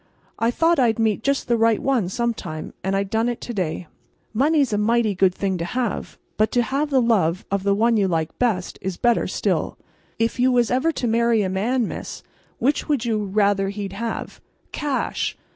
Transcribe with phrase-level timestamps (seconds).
[0.39, 3.53] I thought I'd meet just the right one some time, and I done it to
[3.53, 3.85] day.
[4.33, 7.97] Money's a mighty good thing to have, but to have the love of the one
[7.97, 9.77] you like best is better still.
[10.17, 12.23] If you was ever to marry a man, Miss,
[12.57, 14.41] which would you rather he'd have?"
[14.71, 15.37] "Cash!"